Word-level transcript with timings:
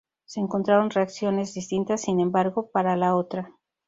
Se 0.25 0.39
encontraron 0.39 0.89
reacciones 0.89 1.53
distintas, 1.53 2.01
sin 2.01 2.19
embargo, 2.21 2.71
para 2.71 2.95
la 2.95 3.15
otra. 3.15 3.51